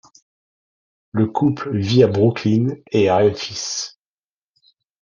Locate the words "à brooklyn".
2.01-2.73